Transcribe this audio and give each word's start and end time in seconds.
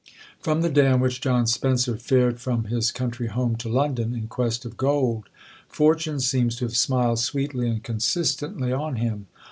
From 0.39 0.61
the 0.63 0.71
day 0.71 0.87
on 0.87 0.99
which 0.99 1.21
John 1.21 1.45
Spencer 1.45 1.95
fared 1.95 2.39
from 2.39 2.63
his 2.63 2.89
country 2.91 3.27
home 3.27 3.55
to 3.57 3.69
London 3.69 4.15
in 4.15 4.27
quest 4.27 4.65
of 4.65 4.75
gold, 4.75 5.29
Fortune 5.67 6.19
seems 6.19 6.55
to 6.55 6.65
have 6.65 6.75
smiled 6.75 7.19
sweetly 7.19 7.67
and 7.69 7.83
consistently 7.83 8.73
on 8.73 8.95
him. 8.95 9.27